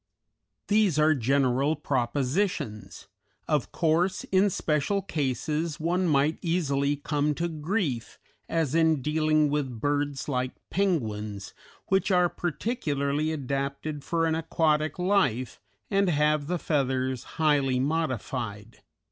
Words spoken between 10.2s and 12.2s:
like penguins, which